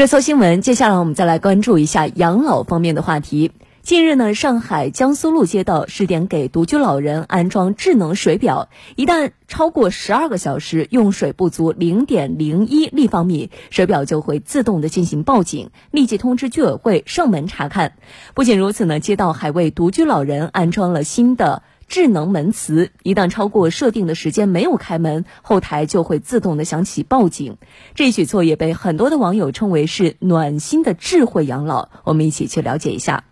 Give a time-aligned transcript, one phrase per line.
[0.00, 3.52] 热搜新闻，接下来我们再来关注一下养老方面的话题。
[3.82, 17.92] 近日呢，上海江苏路街道试点给独居老人安装智能水表，一旦超过十二个小时用水不足零点零一立方米，水表就会自动的进行报警，立即通知居委会上门查看。
[18.32, 21.62] 不仅如此呢，街道还为独居老人安装了新的。
[21.90, 27.58] 智能门磁一旦超过设定的时间没有开门，后台就会自动的响起报警。
[27.96, 31.88] 这一举措也被很多的网友称为是暖心的智慧养老。
[32.04, 33.24] 我们一起去了解一下。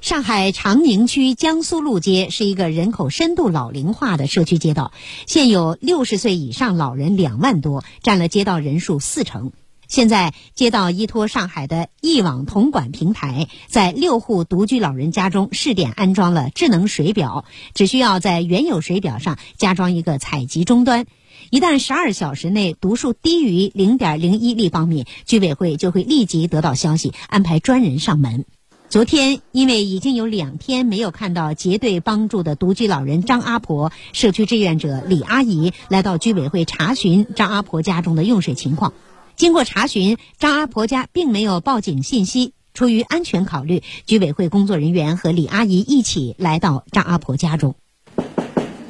[0.00, 4.92] 上海长宁区江苏路街是一个人口深度老龄化的社区街道，
[5.26, 9.52] 现有六十岁以上老人两万多，占了街道人数四成。
[9.90, 17.44] 现在，街道依托上海的一网统管平台，在六户独居老人家中试点安装了智能水表，
[17.74, 21.06] 只需要在原有水表上加装一个采集终端，
[21.50, 28.44] 一旦十二小时内读数低于零点零一立方米，居委会就会立即得到消息，安排专人上门。
[28.90, 38.92] 昨天，因为已经有两天没有看到结对帮助的独居老人张阿婆，社区志愿者李阿姨来到居委会查询张阿婆家中的用水情况。
[39.40, 42.52] 经过查询，张阿婆家并没有报警信息。
[42.74, 47.74] 出于安全考虑，居委会工作人员和李阿姨一起来到张阿婆家中。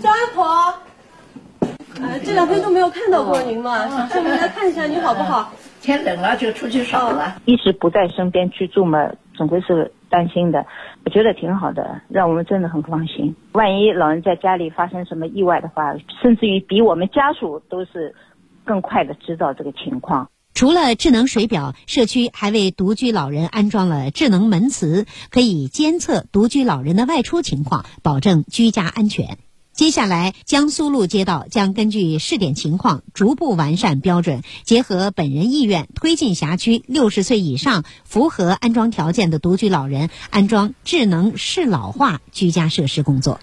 [0.01, 0.75] 张阿婆，
[2.03, 5.53] 呃，这两天都没有看到过您嘛，想上门来看一下您好不好？
[5.81, 10.67] 天冷了就出去少了，一直不在身边居住嘛，总归是担心的。
[11.05, 13.37] 我觉得挺好的，让我们真的很放心。
[13.53, 18.17] 万一老人在家里发生什么意外的话，甚至于比我们家属都是
[18.65, 20.29] 更快的知道这个情况。
[20.61, 29.39] 除了智能水表，社区还为独居老人安装了智能门磁，可以监测独居老人的外出情况，保证居家安全。
[29.73, 43.41] 接下来，江苏路街道将根据试点情况逐步完善标准，结合本人意愿，推进辖区六十岁以上符合安装条件的独居老人安装智能适老化居家设施工作。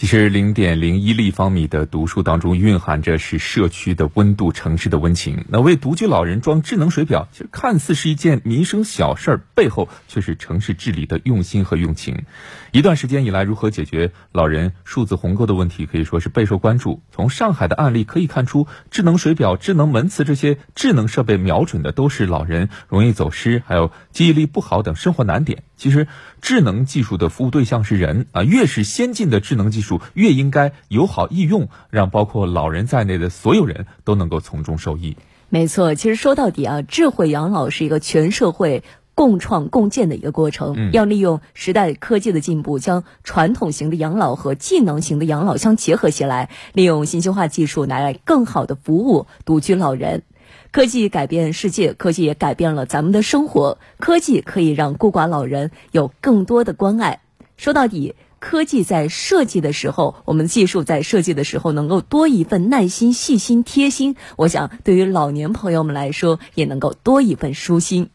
[0.00, 5.44] 其实，零点零一立方米的读书当中蕴含着是社区的温度、城市的温情。
[5.50, 12.24] 那为独居老人装智能水表，其实看似是一件民生小事儿，背后却是城市治理的用心和用情。
[12.72, 17.02] 一段时间以来，如何解决老人数字鸿沟的问题，可以说是备受关注。
[17.12, 25.62] 从上海的案例可以看出，智能水表、智能门磁这些智能设备，瞄准的都是老人容易走失、还有记忆力不好等生活难点。
[25.80, 26.08] 其实，
[26.42, 30.02] 智能技术的服务对象是人啊，越是先进的智能技术。
[30.12, 35.16] 越应该友好易用，让包括老人在内的所有人都能够从中受益。
[35.48, 40.92] 没错，其实说到底啊，智慧养老是一个全社会共创共建的一个过程。
[40.92, 50.24] 要利用时代科技的进步，将传统型的养老和技能型的养老相结合起来，利用信息化技术来更好的服务独居老人。
[50.70, 53.78] 科技改变世界，科技也改变了咱们的生活。
[53.98, 57.20] 科技可以让孤寡老人有更多的关爱。
[57.56, 58.14] 说到底。
[58.42, 64.16] 科技在设计的时候，我们技术在设计的时候，能够多一份耐心、细心、贴心。
[64.36, 68.08] 我想，对于老年朋友们来说，也能够多一份舒心。